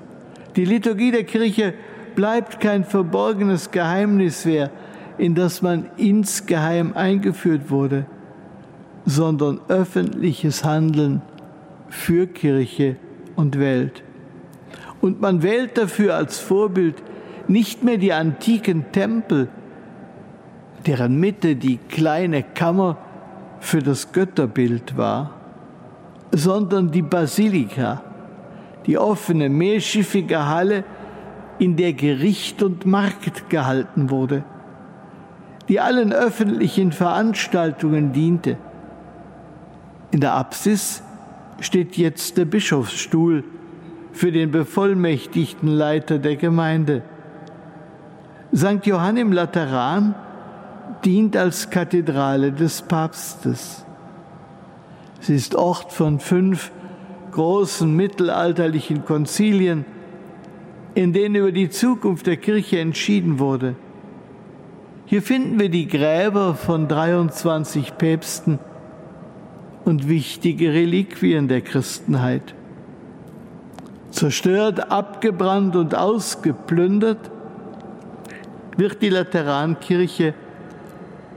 Die 0.57 0.65
Liturgie 0.65 1.13
der 1.13 1.23
Kirche 1.23 1.75
bleibt 2.17 2.59
kein 2.59 2.83
verborgenes 2.83 3.71
Geheimnis 3.71 4.45
mehr, 4.45 4.73
in 5.17 5.37
das 5.37 5.63
man 5.63 5.87
insgeheim 5.97 6.93
eingeführt 6.95 7.71
wurde, 7.71 8.07
sondern 9.07 9.61
öffentliches 9.69 10.65
Handeln 10.65 11.23
für 11.89 12.27
Kirche 12.27 12.97
und 13.37 13.61
Welt. 13.61 14.03
Und 15.01 15.21
man 15.21 15.45
wählt 15.45 15.79
dafür 15.79 16.17
als 16.17 16.41
Vorbild 16.41 16.97
nicht 17.47 17.85
mehr 17.85 17.99
die 17.99 18.13
antiken 18.13 18.87
Tempel, 18.91 19.47
deren 20.85 21.21
Mitte 21.21 21.55
die 21.55 21.77
kleine 21.77 22.43
Kammer 22.43 22.99
für 23.61 23.83
das 23.83 24.11
Götterbild 24.11 24.97
war, 24.97 25.44
sondern 26.35 26.91
die 26.91 27.03
Basilika, 27.03 28.03
die 28.87 28.99
offene 28.99 29.49
mehrschiffige 29.49 30.47
Halle, 30.47 30.85
in 31.59 31.77
der 31.77 31.93
Gericht 31.93 32.63
und 32.65 32.85
Markt 32.85 33.49
gehalten 33.49 34.11
wurde, 34.11 34.43
die 35.69 35.79
allen 35.79 36.13
öffentlichen 36.13 36.91
Veranstaltungen 36.91 38.13
diente. 38.13 38.59
In 40.11 40.21
der 40.21 40.35
Apsis 40.35 41.03
steht 41.61 41.97
jetzt 41.97 42.37
der 42.37 42.45
Bischofsstuhl 42.45 43.45
für 44.13 44.33
den 44.33 44.51
bevollmächtigten 44.51 45.69
Leiter 45.69 46.19
der 46.19 46.37
Gemeinde. 46.37 47.03
St. 48.55 48.85
Johann 48.85 49.17
im 49.17 49.33
Lateran 49.33 50.17
dient 51.05 51.37
als 51.37 51.71
Kathedrale 51.71 52.53
des 52.53 52.83
Papstes. 52.83 53.84
Sie 55.25 55.35
ist 55.35 55.55
Ort 55.55 55.91
von 55.91 56.21
fünf 56.21 56.71
großen 57.33 57.91
mittelalterlichen 57.97 59.07
Konzilien, 59.07 59.87
in 60.95 61.15
denen 61.15 61.37
über 61.37 61.51
die 61.51 61.71
Zukunft 61.71 62.27
der 62.27 62.37
Kirche 62.37 62.79
entschieden 62.79 63.39
wurde. 63.39 63.75
Hier 65.07 65.23
finden 65.23 65.59
wir 65.59 65.71
die 65.71 65.89
Gräber 65.89 66.55
von 66.55 66.89
23 66.89 67.97
Päpsten, 67.97 68.59
und 69.87 70.09
wichtige 70.09 70.73
Reliquien 70.73 71.49
der 71.49 71.63
Christenheit. 71.63 72.55
Zerstört, 74.11 74.91
abgebrannt 74.91 75.75
und 75.75 75.95
ausgeplündert 75.95 77.31
wird 78.77 79.01
die 79.01 79.09
Laterankirche 79.09 80.35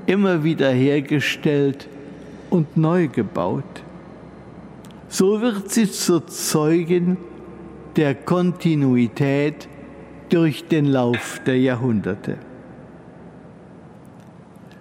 immer 0.08 0.44
wieder 0.44 0.70
hergestellt 0.70 1.88
und 2.50 2.78
neu 2.78 3.08
gebaut. 3.08 3.84
So 5.10 5.42
wird 5.42 5.72
sie 5.72 5.90
zur 5.90 6.28
Zeugin 6.28 7.18
der 7.96 8.14
Kontinuität 8.14 9.68
durch 10.30 10.68
den 10.68 10.86
Lauf 10.86 11.42
der 11.46 11.60
Jahrhunderte. 11.60 12.38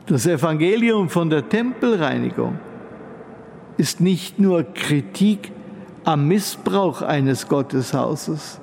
Das 0.07 0.27
Evangelium 0.27 1.09
von 1.09 1.31
der 1.31 1.49
Tempelreinigung 1.49 2.59
ist 3.77 4.01
nicht 4.01 4.39
nur 4.39 4.63
Kritik 4.63 5.53
am 6.05 6.29
Missbrauch 6.29 7.03
eines 7.03 7.49
Gotteshauses, 7.49 8.61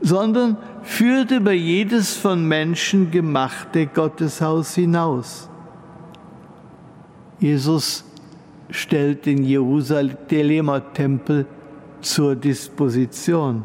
sondern 0.00 0.58
führt 0.82 1.30
über 1.30 1.52
jedes 1.52 2.14
von 2.14 2.46
Menschen 2.46 3.10
gemachte 3.10 3.86
Gotteshaus 3.86 4.74
hinaus. 4.74 5.48
Jesus 7.40 8.04
stellt 8.70 9.26
den 9.26 9.44
Jerusalemer 9.44 10.92
Tempel 10.92 11.46
zur 12.00 12.36
Disposition. 12.36 13.64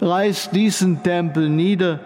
Reißt 0.00 0.54
diesen 0.54 1.02
Tempel 1.02 1.48
nieder, 1.48 2.00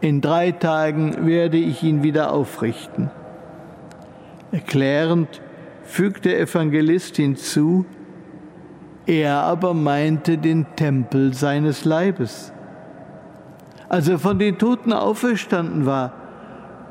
in 0.00 0.20
drei 0.20 0.52
Tagen 0.52 1.26
werde 1.26 1.56
ich 1.56 1.82
ihn 1.82 2.02
wieder 2.02 2.32
aufrichten. 2.32 3.10
Erklärend 4.52 5.40
fügt 5.82 6.26
der 6.26 6.38
Evangelist 6.40 7.16
hinzu, 7.16 7.86
er 9.06 9.42
aber 9.42 9.74
meinte 9.74 10.38
den 10.38 10.66
Tempel 10.76 11.34
seines 11.34 11.84
Leibes. 11.84 12.52
Als 13.88 14.08
er 14.08 14.18
von 14.18 14.38
den 14.38 14.58
Toten 14.58 14.92
auferstanden 14.92 15.86
war, 15.86 16.12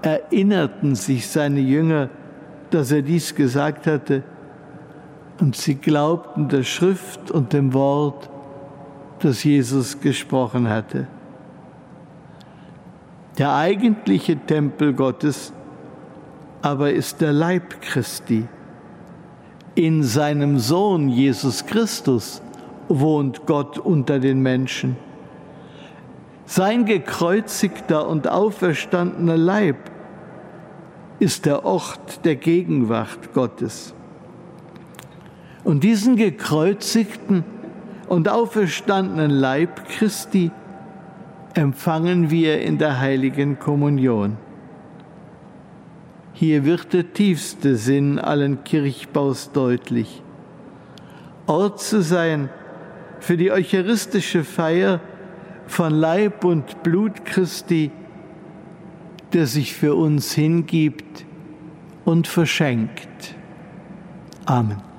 erinnerten 0.02 0.96
sich 0.96 1.28
seine 1.28 1.60
Jünger, 1.60 2.10
dass 2.73 2.91
er 2.91 3.01
dies 3.01 3.36
gesagt 3.36 3.88
hatte, 3.88 4.23
und 5.39 5.55
sie 5.55 5.75
glaubten 5.75 6.47
der 6.47 6.63
Schrift 6.63 7.31
und 7.31 7.53
dem 7.53 7.73
Wort, 7.73 8.29
das 9.19 9.43
Jesus 9.43 9.99
gesprochen 9.99 10.69
hatte. 10.69 11.07
Der 13.38 13.55
eigentliche 13.55 14.38
Tempel 14.38 14.93
Gottes 14.93 15.53
aber 16.62 16.93
ist 16.93 17.19
der 17.19 17.33
Leib 17.33 17.81
Christi. 17.81 18.47
In 19.75 20.03
seinem 20.03 20.59
Sohn 20.59 21.09
Jesus 21.09 21.65
Christus 21.65 22.41
wohnt 22.88 23.45
Gott 23.45 23.77
unter 23.77 24.19
den 24.19 24.41
Menschen. 24.41 24.95
Sein 26.45 26.86
gekreuzigter 26.86 28.07
und 28.07 28.29
auferstandener 28.29 29.36
Leib 29.36 29.77
ist 31.19 31.45
der 31.45 31.65
Ort 31.65 32.26
der 32.26 32.36
Gegenwart 32.36 33.34
Gottes. 33.34 33.93
Und 35.63 35.84
diesen 35.84 36.17
gekreuzigten 36.17 37.43
und 38.08 38.28
auferstandenen 38.28 39.32
Leib 39.32 39.88
Christi 39.88 40.52
empfangen 41.54 42.30
wir 42.30 42.62
in 42.62 42.78
der 42.78 42.99
heiligen 42.99 43.60
Kommunion. 43.60 44.38
Hier 46.34 46.65
wird 46.65 46.93
der 46.93 47.13
tiefste 47.13 47.76
Sinn 47.76 48.19
allen 48.19 48.63
Kirchbaus 48.63 49.52
deutlich. 49.52 50.21
Ort 51.45 51.80
zu 51.80 52.02
sein 52.02 52.49
für 53.19 53.38
die 53.38 53.52
eucharistische 53.52 54.43
Feier 54.43 54.99
von 55.67 55.93
Leib 55.93 56.43
und 56.43 56.84
Blut 56.84 57.23
Christi, 57.23 57.91
der 59.34 59.48
sich 59.48 59.74
für 59.74 59.96
uns 59.96 60.34
hingibt 60.34 61.26
und 62.06 62.28
verschenkt. 62.28 63.36
Amen. 64.46 64.92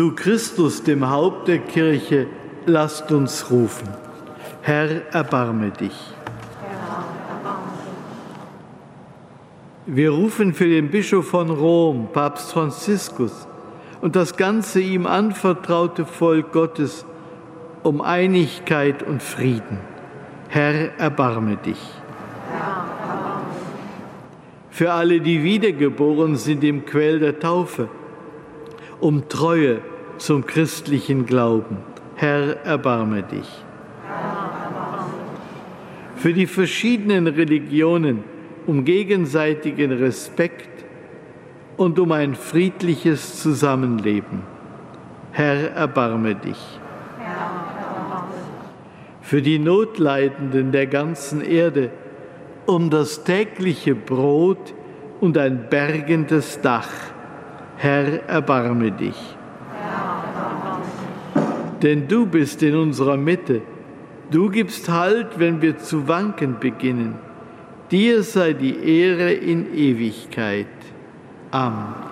Zu 0.00 0.12
Christus, 0.12 0.82
dem 0.82 1.10
Haupt 1.10 1.46
der 1.46 1.58
Kirche, 1.58 2.26
lasst 2.64 3.12
uns 3.12 3.50
rufen. 3.50 3.86
Herr, 4.62 5.12
erbarme 5.12 5.72
dich. 5.72 5.92
Wir 9.84 10.10
rufen 10.12 10.54
für 10.54 10.64
den 10.64 10.90
Bischof 10.90 11.28
von 11.28 11.50
Rom, 11.50 12.08
Papst 12.14 12.50
Franziskus, 12.50 13.46
und 14.00 14.16
das 14.16 14.38
ganze 14.38 14.80
ihm 14.80 15.04
anvertraute 15.04 16.06
Volk 16.06 16.50
Gottes 16.52 17.04
um 17.82 18.00
Einigkeit 18.00 19.02
und 19.02 19.22
Frieden. 19.22 19.80
Herr, 20.48 20.98
erbarme 20.98 21.58
dich. 21.58 21.90
Für 24.70 24.92
alle, 24.92 25.20
die 25.20 25.42
wiedergeboren 25.42 26.36
sind 26.36 26.64
im 26.64 26.86
Quell 26.86 27.18
der 27.18 27.38
Taufe, 27.38 27.90
um 28.98 29.28
Treue 29.28 29.82
zum 30.20 30.44
christlichen 30.44 31.26
Glauben. 31.26 31.78
Herr, 32.16 32.64
erbarme 32.64 33.22
dich. 33.22 33.48
Für 36.16 36.34
die 36.34 36.46
verschiedenen 36.46 37.26
Religionen 37.26 38.24
um 38.66 38.84
gegenseitigen 38.84 39.90
Respekt 39.92 40.84
und 41.78 41.98
um 41.98 42.12
ein 42.12 42.34
friedliches 42.34 43.40
Zusammenleben. 43.40 44.42
Herr, 45.32 45.72
erbarme 45.72 46.34
dich. 46.34 46.58
Für 49.22 49.40
die 49.40 49.58
Notleidenden 49.58 50.72
der 50.72 50.86
ganzen 50.86 51.40
Erde 51.40 51.90
um 52.66 52.90
das 52.90 53.24
tägliche 53.24 53.94
Brot 53.94 54.74
und 55.20 55.38
ein 55.38 55.68
bergendes 55.70 56.60
Dach. 56.60 56.90
Herr, 57.78 58.28
erbarme 58.28 58.92
dich. 58.92 59.16
Denn 61.82 62.08
du 62.08 62.26
bist 62.26 62.62
in 62.62 62.76
unserer 62.76 63.16
Mitte. 63.16 63.62
Du 64.30 64.48
gibst 64.48 64.88
Halt, 64.88 65.38
wenn 65.38 65.60
wir 65.62 65.78
zu 65.78 66.06
wanken 66.06 66.56
beginnen. 66.60 67.14
Dir 67.90 68.22
sei 68.22 68.52
die 68.52 68.76
Ehre 68.76 69.32
in 69.32 69.74
Ewigkeit. 69.74 70.66
Amen. 71.50 72.09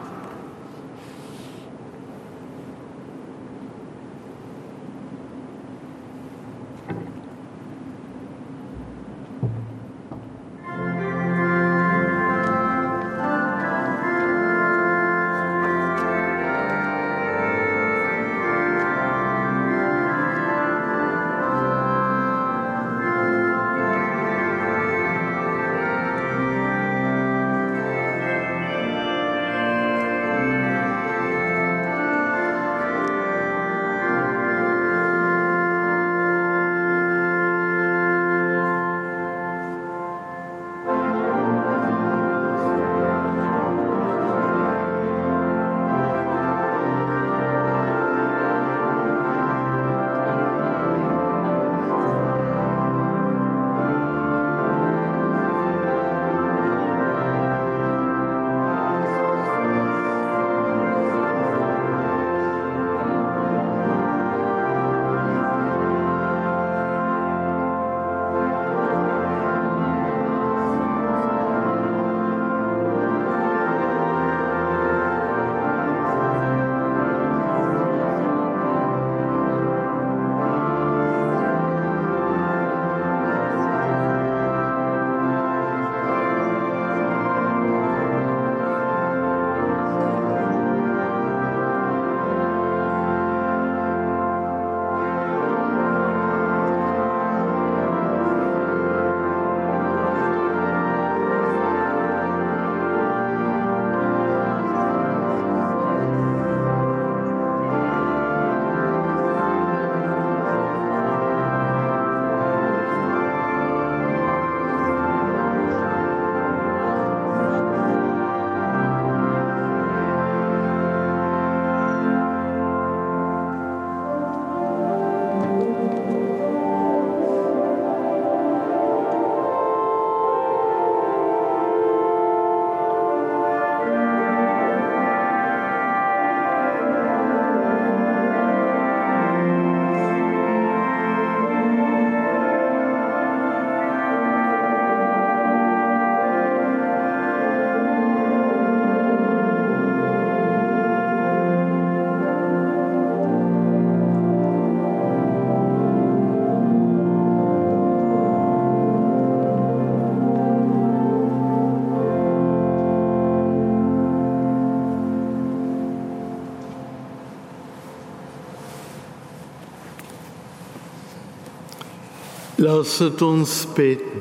Lasset 172.60 173.22
uns 173.22 173.66
beten. 173.66 174.20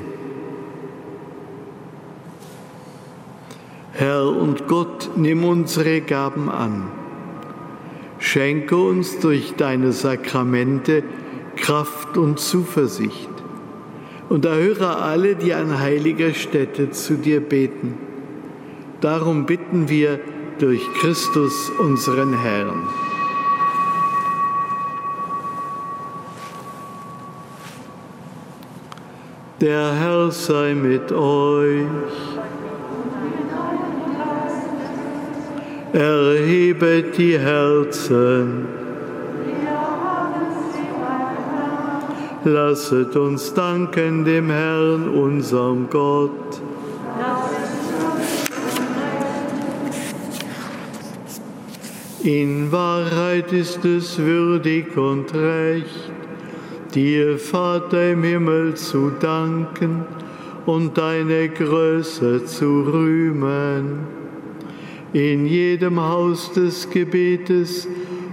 Herr 3.94 4.28
und 4.28 4.68
Gott, 4.68 5.10
nimm 5.16 5.42
unsere 5.42 6.00
Gaben 6.02 6.48
an. 6.48 6.84
Schenke 8.20 8.76
uns 8.76 9.18
durch 9.18 9.54
deine 9.56 9.90
Sakramente 9.90 11.02
Kraft 11.56 12.16
und 12.16 12.38
Zuversicht 12.38 13.28
und 14.28 14.44
erhöre 14.44 14.98
alle, 14.98 15.34
die 15.34 15.52
an 15.52 15.80
heiliger 15.80 16.32
Stätte 16.32 16.90
zu 16.92 17.14
dir 17.14 17.40
beten. 17.40 17.94
Darum 19.00 19.46
bitten 19.46 19.88
wir 19.88 20.20
durch 20.60 20.82
Christus 21.00 21.70
unseren 21.80 22.38
Herrn. 22.38 22.86
Der 29.60 29.92
Herr 29.92 30.30
sei 30.30 30.72
mit 30.72 31.10
euch. 31.10 31.84
Erhebet 35.92 37.18
die 37.18 37.36
Herzen. 37.36 38.66
Lasset 42.44 43.16
uns 43.16 43.52
danken 43.52 44.24
dem 44.24 44.48
Herrn, 44.48 45.08
unserem 45.08 45.90
Gott. 45.90 46.60
In 52.22 52.70
Wahrheit 52.70 53.52
ist 53.52 53.84
es 53.84 54.18
würdig 54.18 54.96
und 54.96 55.34
recht 55.34 56.12
dir, 56.94 57.38
Vater 57.38 58.12
im 58.12 58.22
Himmel, 58.22 58.74
zu 58.74 59.10
danken 59.20 60.04
und 60.66 60.98
deine 60.98 61.48
Größe 61.48 62.44
zu 62.44 62.82
rühmen. 62.82 64.00
In 65.12 65.46
jedem 65.46 66.00
Haus 66.00 66.52
des 66.52 66.90
Gebetes 66.90 67.88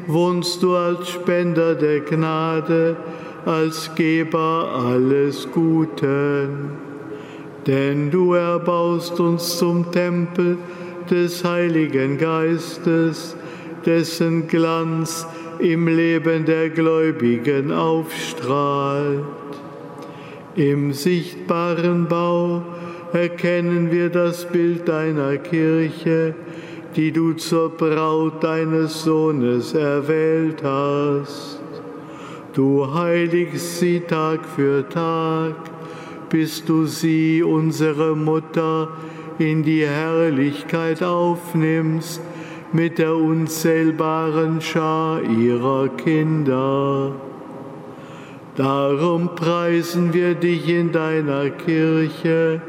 wohnst 0.08 0.62
du 0.62 0.76
als 0.76 1.10
Spender 1.10 1.76
der 1.76 2.02
Gnade, 2.02 2.98
als 3.46 3.94
Geber 3.96 4.72
alles 4.86 5.48
Guten. 5.52 6.72
Denn 7.65 8.12
du 8.12 8.34
erbaust 8.34 9.20
uns 9.20 9.58
zum 9.58 9.91
Tempel 9.91 10.58
des 11.10 11.44
Heiligen 11.44 12.18
Geistes, 12.18 13.36
dessen 13.86 14.48
Glanz 14.48 15.26
im 15.60 15.88
Leben 15.88 16.46
der 16.46 16.70
Gläubigen 16.70 17.72
aufstrahlt. 17.72 19.24
Im 20.56 20.94
sichtbaren 20.94 22.08
Bau 22.08 22.62
erkennen 23.13 23.91
wir 23.91 24.10
das 24.10 24.46
Bild 24.46 24.88
deiner 24.88 25.38
Kirche, 25.38 26.34
die 26.96 27.12
du 27.12 27.34
zur 27.34 27.70
Braut 27.70 28.44
deines 28.44 29.04
Sohnes 29.04 29.74
erwählt 29.74 30.63
hast. 30.63 31.60
Du 32.54 32.94
heiligst 32.94 33.80
sie 33.80 34.00
Tag 34.00 34.46
für 34.56 34.88
Tag, 34.88 35.56
bis 36.30 36.63
du 36.63 36.86
sie, 36.86 37.44
unsere 37.44 38.15
Mutter, 38.15 38.89
in 39.39 39.63
die 39.63 39.86
Herrlichkeit 39.86 41.04
aufnimmst 41.04 42.22
mit 42.76 42.98
der 42.98 43.16
unzählbaren 43.16 44.60
Schar 44.60 45.22
ihrer 45.24 45.88
Kinder. 45.88 47.14
Darum 48.58 49.34
preisen 49.34 50.14
wir 50.14 50.36
dich 50.36 50.68
in 50.68 50.92
deiner 50.92 51.52
Kirche 51.52 52.62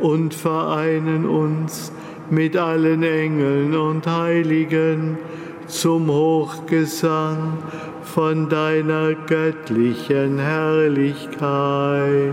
und 0.00 0.32
vereinen 0.32 1.26
uns 1.26 1.92
mit 2.30 2.56
allen 2.56 3.02
Engeln 3.02 3.76
und 3.76 4.06
Heiligen 4.06 5.18
zum 5.66 6.08
Hochgesang 6.08 7.58
von 8.04 8.48
deiner 8.48 9.12
göttlichen 9.12 10.38
Herrlichkeit. 10.38 12.32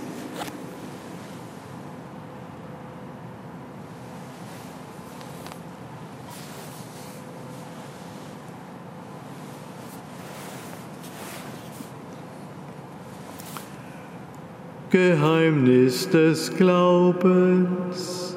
Geheimnis 14.91 16.09
des 16.09 16.53
Glaubens. 16.53 18.35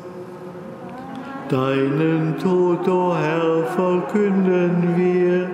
Deinen 1.49 2.37
Tod, 2.39 2.87
o 2.87 3.09
oh 3.11 3.17
Herr, 3.17 3.65
verkünden 3.75 4.95
wir 4.97 5.51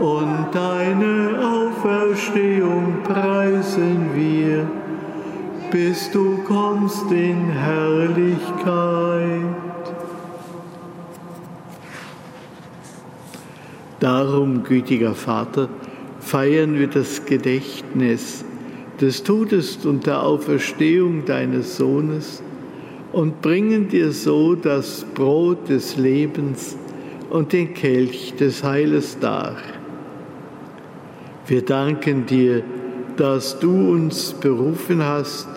und 0.00 0.46
deine 0.52 1.38
Auferstehung 1.42 3.02
preisen 3.04 4.10
wir, 4.14 4.66
bis 5.70 6.10
du 6.10 6.38
kommst 6.38 7.12
in 7.12 7.50
Herrlichkeit. 7.50 9.42
Darum, 14.00 14.64
gütiger 14.64 15.14
Vater, 15.14 15.68
feiern 16.20 16.78
wir 16.78 16.86
das 16.86 17.26
Gedächtnis 17.26 18.46
des 19.00 19.22
Todes 19.22 19.84
und 19.84 20.06
der 20.06 20.22
Auferstehung 20.22 21.24
deines 21.24 21.76
Sohnes 21.76 22.42
und 23.12 23.40
bringen 23.40 23.88
dir 23.88 24.12
so 24.12 24.54
das 24.54 25.04
Brot 25.14 25.68
des 25.68 25.96
Lebens 25.96 26.76
und 27.30 27.52
den 27.52 27.74
Kelch 27.74 28.34
des 28.34 28.62
Heiles 28.64 29.18
dar. 29.20 29.56
Wir 31.46 31.64
danken 31.64 32.26
dir, 32.26 32.62
dass 33.16 33.58
du 33.58 33.92
uns 33.92 34.32
berufen 34.32 35.02
hast, 35.02 35.48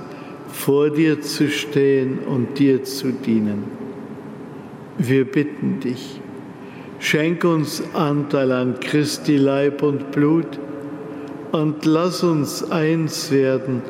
vor 0.47 0.89
dir 0.89 1.21
zu 1.21 1.49
stehen 1.49 2.19
und 2.19 2.59
dir 2.59 2.83
zu 2.83 3.11
dienen. 3.11 3.63
Wir 4.97 5.25
bitten 5.25 5.79
dich, 5.79 6.21
schenk 6.99 7.43
uns 7.43 7.83
Anteil 7.93 8.51
an 8.51 8.79
Christi 8.79 9.37
Leib 9.37 9.81
und 9.81 10.11
Blut, 10.11 10.59
und 11.51 11.85
lass 11.85 12.23
uns 12.23 12.69
eins 12.71 13.31
werden 13.31 13.81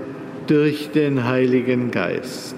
durch 0.47 0.91
den 0.91 1.25
Heiligen 1.25 1.91
Geist. 1.91 2.55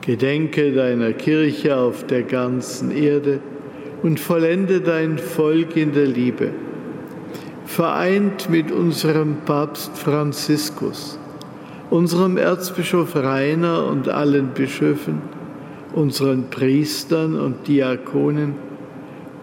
Gedenke 0.00 0.72
deiner 0.72 1.12
Kirche 1.12 1.76
auf 1.76 2.06
der 2.06 2.22
ganzen 2.22 2.90
Erde 2.90 3.40
und 4.02 4.20
vollende 4.20 4.80
dein 4.80 5.16
Volk 5.18 5.76
in 5.76 5.92
der 5.92 6.06
Liebe, 6.06 6.50
vereint 7.64 8.50
mit 8.50 8.70
unserem 8.70 9.36
Papst 9.46 9.96
Franziskus, 9.96 11.18
unserem 11.88 12.36
Erzbischof 12.36 13.16
Rainer 13.16 13.86
und 13.86 14.08
allen 14.08 14.48
Bischöfen, 14.48 15.22
unseren 15.94 16.50
Priestern 16.50 17.40
und 17.40 17.66
Diakonen, 17.66 18.56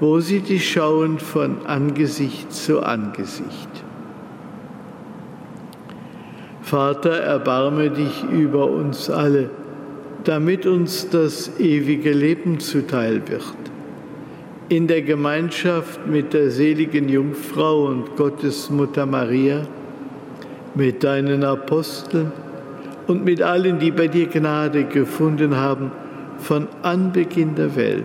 wo 0.00 0.20
sie 0.20 0.40
dich 0.40 0.70
schauen 0.70 1.18
von 1.18 1.66
Angesicht 1.66 2.52
zu 2.52 2.82
Angesicht. 2.82 3.70
Vater, 6.60 7.18
erbarme 7.20 7.90
dich 7.90 8.24
über 8.24 8.68
uns 8.68 9.08
alle, 9.08 9.50
damit 10.24 10.66
uns 10.66 11.08
das 11.08 11.58
ewige 11.58 12.12
Leben 12.12 12.58
zuteil 12.58 13.22
wird. 13.28 13.42
In 14.68 14.88
der 14.88 15.02
Gemeinschaft 15.02 16.06
mit 16.08 16.34
der 16.34 16.50
seligen 16.50 17.08
Jungfrau 17.08 17.86
und 17.86 18.16
Gottesmutter 18.16 19.06
Maria, 19.06 19.66
mit 20.74 21.04
deinen 21.04 21.44
Aposteln 21.44 22.32
und 23.06 23.24
mit 23.24 23.40
allen, 23.40 23.78
die 23.78 23.92
bei 23.92 24.08
dir 24.08 24.26
Gnade 24.26 24.84
gefunden 24.84 25.56
haben, 25.56 25.92
von 26.38 26.66
Anbeginn 26.82 27.54
der 27.54 27.76
Welt 27.76 28.04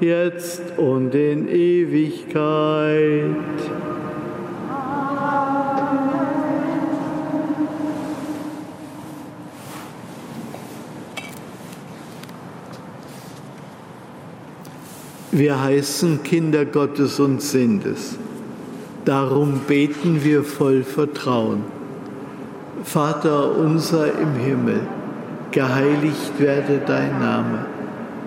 jetzt 0.00 0.78
und 0.78 1.14
in 1.14 1.48
Ewigkeit. 1.48 3.26
Wir 15.32 15.62
heißen 15.62 16.22
Kinder 16.22 16.64
Gottes 16.64 17.20
und 17.20 17.42
sind 17.42 17.84
es. 17.84 18.16
Darum 19.04 19.60
beten 19.68 20.24
wir 20.24 20.44
voll 20.44 20.82
Vertrauen. 20.82 21.64
Vater 22.84 23.56
unser 23.56 24.18
im 24.18 24.34
Himmel, 24.34 24.80
geheiligt 25.50 26.38
werde 26.38 26.80
dein 26.86 27.18
Name 27.18 27.75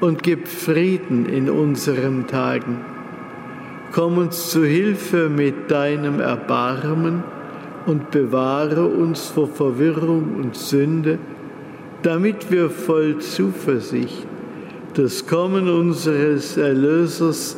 und 0.00 0.22
gib 0.22 0.48
Frieden 0.48 1.26
in 1.26 1.50
unseren 1.50 2.26
Tagen. 2.26 2.78
Komm 3.92 4.18
uns 4.18 4.50
zu 4.50 4.64
Hilfe 4.64 5.28
mit 5.28 5.70
deinem 5.70 6.20
Erbarmen 6.20 7.24
und 7.86 8.10
bewahre 8.10 8.86
uns 8.86 9.26
vor 9.26 9.48
Verwirrung 9.48 10.36
und 10.36 10.56
Sünde, 10.56 11.18
damit 12.02 12.50
wir 12.50 12.70
voll 12.70 13.18
Zuversicht 13.18 14.26
das 14.94 15.26
Kommen 15.26 15.68
unseres 15.68 16.56
Erlösers 16.56 17.56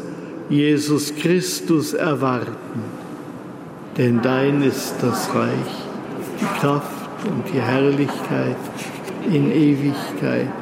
Jesus 0.48 1.14
Christus 1.16 1.94
erwarten. 1.94 2.82
Denn 3.96 4.20
dein 4.22 4.62
ist 4.62 4.96
das 5.00 5.34
Reich, 5.34 5.50
die 6.40 6.60
Kraft 6.60 7.26
und 7.26 7.42
die 7.52 7.60
Herrlichkeit 7.60 8.56
in 9.30 9.50
Ewigkeit. 9.50 10.61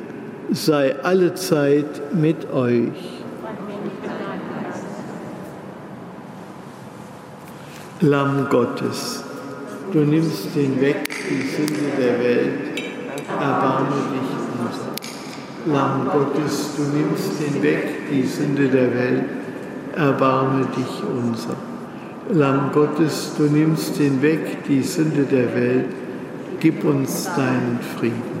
sei 0.51 0.95
alle 1.01 1.33
Zeit 1.33 2.13
mit 2.13 2.51
euch. 2.51 2.91
Lamm 8.01 8.47
Gottes, 8.49 9.23
du 9.93 9.99
nimmst 9.99 10.47
hinweg 10.53 11.07
die 11.29 11.47
Sünde 11.47 11.91
der 11.97 12.19
Welt, 12.19 12.81
erbarme 13.39 13.95
dich 14.11 14.31
unser. 14.59 15.71
Lamm 15.71 16.09
Gottes, 16.11 16.71
du 16.75 16.83
nimmst 16.97 17.39
hinweg 17.39 18.09
die 18.11 18.23
Sünde 18.23 18.67
der 18.67 18.93
Welt, 18.93 19.23
erbarme 19.95 20.65
dich 20.75 21.03
unser. 21.03 21.55
Lamm 22.33 22.71
Gottes, 22.73 23.33
du 23.37 23.43
nimmst 23.43 23.95
hinweg 23.97 24.63
die 24.67 24.81
Sünde 24.81 25.23
der 25.23 25.53
Welt, 25.55 25.85
gib 26.59 26.83
uns 26.83 27.29
deinen 27.35 27.79
Frieden. 27.97 28.40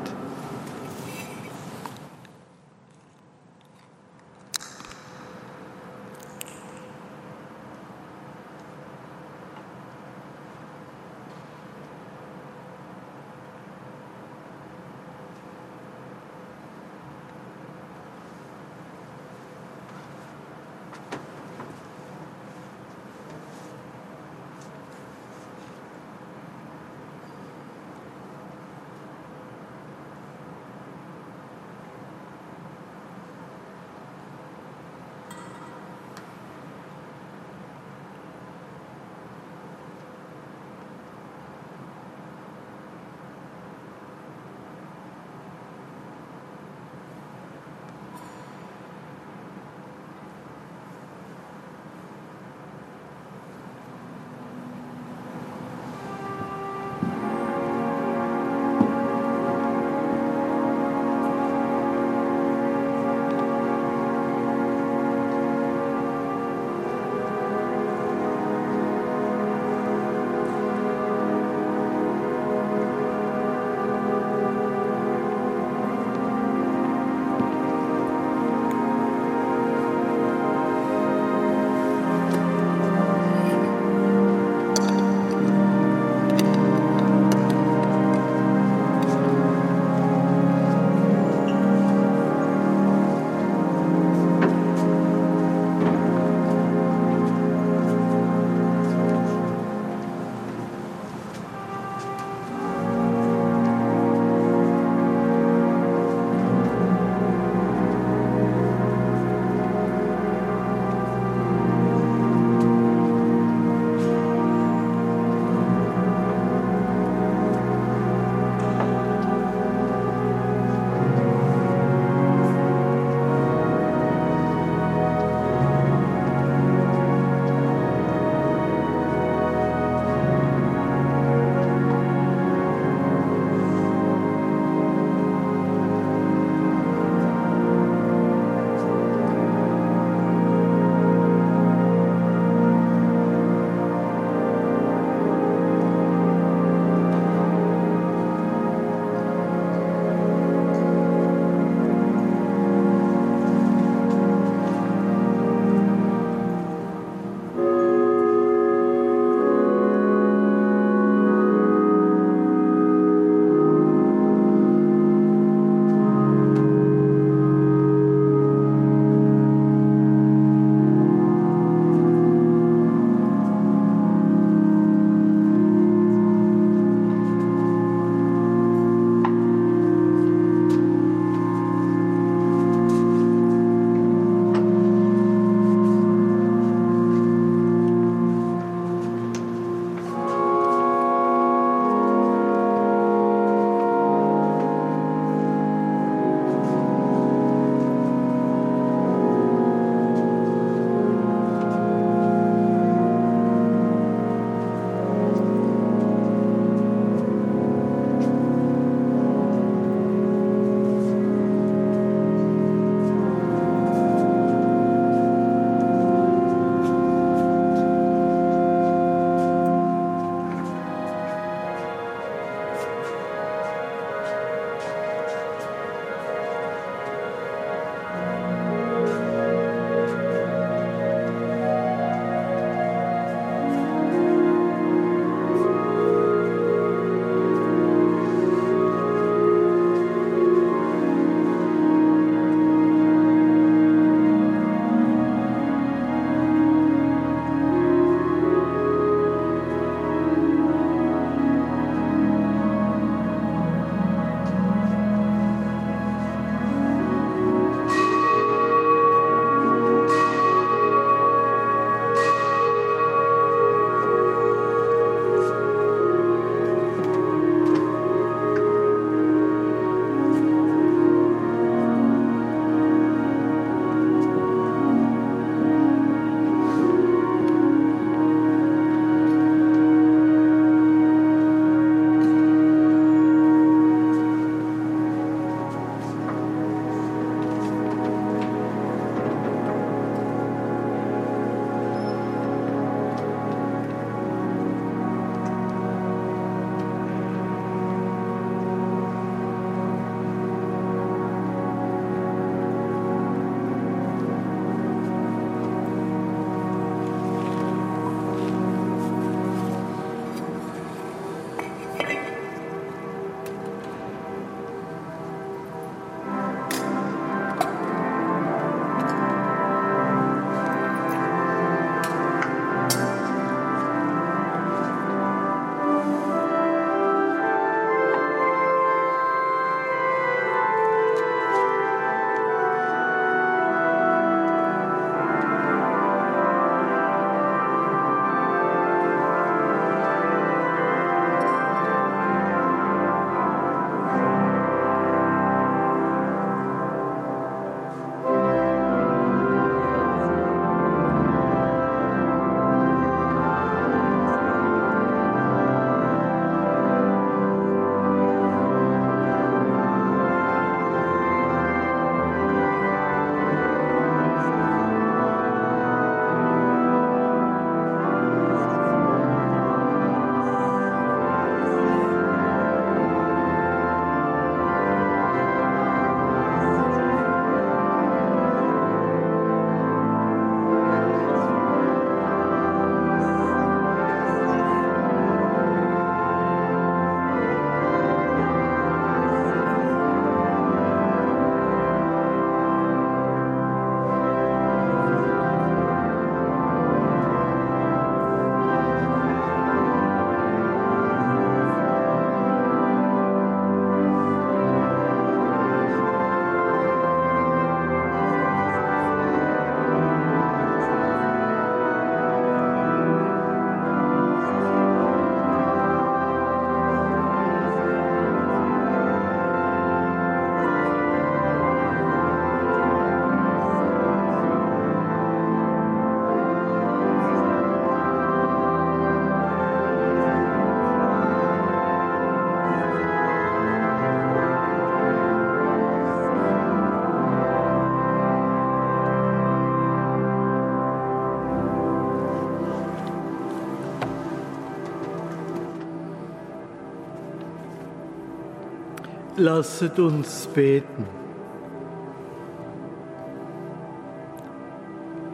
Lasset 449.41 449.97
uns 449.97 450.45
beten. 450.53 451.03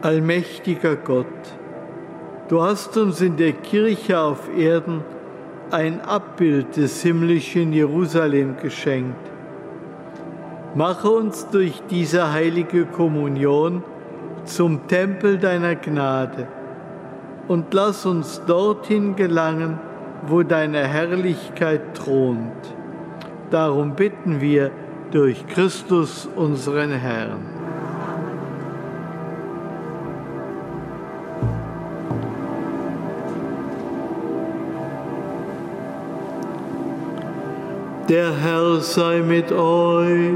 Allmächtiger 0.00 0.96
Gott, 0.96 1.26
du 2.48 2.62
hast 2.62 2.96
uns 2.96 3.20
in 3.20 3.36
der 3.36 3.52
Kirche 3.52 4.18
auf 4.18 4.48
Erden 4.56 5.02
ein 5.70 6.00
Abbild 6.00 6.78
des 6.78 7.02
himmlischen 7.02 7.74
Jerusalem 7.74 8.56
geschenkt. 8.62 9.30
Mache 10.74 11.10
uns 11.10 11.46
durch 11.50 11.82
diese 11.90 12.32
heilige 12.32 12.86
Kommunion 12.86 13.84
zum 14.44 14.88
Tempel 14.88 15.36
deiner 15.36 15.74
Gnade 15.74 16.48
und 17.46 17.74
lass 17.74 18.06
uns 18.06 18.40
dorthin 18.46 19.16
gelangen, 19.16 19.78
wo 20.26 20.42
deine 20.44 20.86
Herrlichkeit 20.86 21.94
thront. 21.94 22.77
Darum 23.50 23.94
bitten 23.94 24.42
wir 24.42 24.70
durch 25.10 25.46
Christus 25.46 26.28
unseren 26.36 26.90
Herrn. 26.92 27.40
Der 38.08 38.34
Herr 38.34 38.80
sei 38.80 39.20
mit 39.20 39.50
euch. 39.50 40.32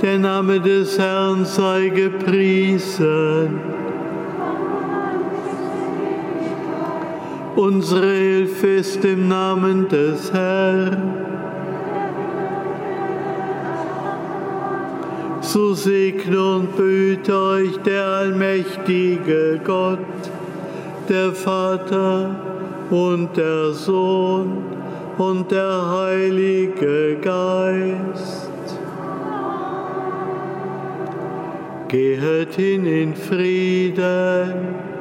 Der 0.00 0.18
Name 0.18 0.60
des 0.60 0.98
Herrn 0.98 1.44
sei 1.44 1.88
gepriesen. 1.88 3.75
Unsere 7.56 8.12
Hilfe 8.12 8.66
ist 8.66 9.02
im 9.02 9.28
Namen 9.28 9.88
des 9.88 10.30
Herrn. 10.30 11.14
So 15.40 15.72
segne 15.72 16.56
und 16.56 16.76
behüte 16.76 17.34
euch 17.34 17.78
der 17.78 18.04
allmächtige 18.04 19.58
Gott, 19.64 19.98
der 21.08 21.32
Vater 21.32 22.36
und 22.90 23.34
der 23.34 23.72
Sohn 23.72 24.62
und 25.16 25.50
der 25.50 25.90
Heilige 25.90 27.16
Geist. 27.22 28.50
Gehet 31.88 32.54
hin 32.54 32.84
in 32.84 33.14
Frieden. 33.14 34.95